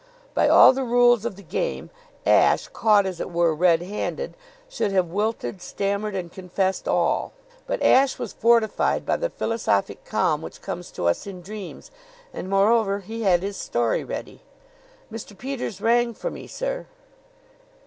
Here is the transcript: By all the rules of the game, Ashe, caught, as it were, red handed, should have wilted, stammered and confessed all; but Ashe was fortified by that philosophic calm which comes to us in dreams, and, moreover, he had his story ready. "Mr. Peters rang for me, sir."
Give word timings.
By 0.33 0.49
all 0.49 0.73
the 0.73 0.83
rules 0.83 1.25
of 1.25 1.35
the 1.35 1.43
game, 1.43 1.91
Ashe, 2.25 2.69
caught, 2.69 3.05
as 3.05 3.19
it 3.19 3.29
were, 3.29 3.53
red 3.53 3.83
handed, 3.83 4.35
should 4.67 4.91
have 4.91 5.11
wilted, 5.11 5.61
stammered 5.61 6.15
and 6.15 6.31
confessed 6.31 6.87
all; 6.87 7.33
but 7.67 7.83
Ashe 7.83 8.17
was 8.17 8.33
fortified 8.33 9.05
by 9.05 9.15
that 9.17 9.37
philosophic 9.37 10.03
calm 10.03 10.41
which 10.41 10.59
comes 10.63 10.89
to 10.93 11.05
us 11.07 11.27
in 11.27 11.43
dreams, 11.43 11.91
and, 12.33 12.49
moreover, 12.49 13.01
he 13.01 13.21
had 13.21 13.43
his 13.43 13.57
story 13.57 14.03
ready. 14.03 14.41
"Mr. 15.13 15.37
Peters 15.37 15.79
rang 15.81 16.15
for 16.15 16.31
me, 16.31 16.47
sir." 16.47 16.87